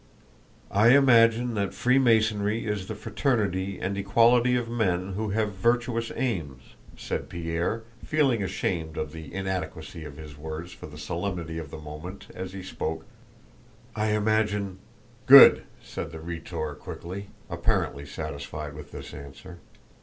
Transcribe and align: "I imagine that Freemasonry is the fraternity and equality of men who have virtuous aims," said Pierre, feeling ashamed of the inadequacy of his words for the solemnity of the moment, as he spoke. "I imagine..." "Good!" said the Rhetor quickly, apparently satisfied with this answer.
"I 0.71 0.95
imagine 0.97 1.53
that 1.53 1.75
Freemasonry 1.75 2.65
is 2.65 2.87
the 2.87 2.95
fraternity 2.95 3.77
and 3.79 3.95
equality 3.95 4.55
of 4.55 4.67
men 4.67 5.13
who 5.13 5.29
have 5.29 5.51
virtuous 5.51 6.11
aims," 6.15 6.73
said 6.97 7.29
Pierre, 7.29 7.83
feeling 8.03 8.41
ashamed 8.41 8.97
of 8.97 9.11
the 9.11 9.31
inadequacy 9.31 10.03
of 10.03 10.17
his 10.17 10.35
words 10.35 10.71
for 10.73 10.87
the 10.87 10.97
solemnity 10.97 11.59
of 11.59 11.69
the 11.69 11.77
moment, 11.77 12.29
as 12.33 12.53
he 12.53 12.63
spoke. 12.63 13.05
"I 13.95 14.07
imagine..." 14.07 14.79
"Good!" 15.27 15.65
said 15.83 16.11
the 16.11 16.19
Rhetor 16.19 16.73
quickly, 16.79 17.27
apparently 17.47 18.07
satisfied 18.07 18.73
with 18.73 18.91
this 18.91 19.13
answer. 19.13 19.59